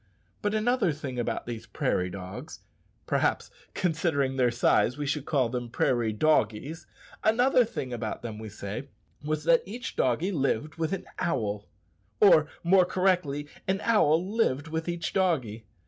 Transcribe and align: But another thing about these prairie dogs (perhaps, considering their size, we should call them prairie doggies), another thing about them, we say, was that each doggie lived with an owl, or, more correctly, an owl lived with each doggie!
But 0.41 0.55
another 0.55 0.91
thing 0.91 1.19
about 1.19 1.45
these 1.45 1.67
prairie 1.67 2.09
dogs 2.09 2.61
(perhaps, 3.05 3.51
considering 3.75 4.35
their 4.35 4.49
size, 4.49 4.97
we 4.97 5.05
should 5.05 5.25
call 5.27 5.47
them 5.49 5.69
prairie 5.69 6.11
doggies), 6.11 6.87
another 7.23 7.63
thing 7.63 7.93
about 7.93 8.23
them, 8.23 8.39
we 8.39 8.49
say, 8.49 8.87
was 9.23 9.43
that 9.43 9.61
each 9.63 9.95
doggie 9.95 10.31
lived 10.31 10.73
with 10.77 10.91
an 10.91 11.05
owl, 11.19 11.67
or, 12.19 12.47
more 12.63 12.83
correctly, 12.85 13.45
an 13.67 13.79
owl 13.83 14.27
lived 14.27 14.69
with 14.69 14.89
each 14.89 15.13
doggie! 15.13 15.67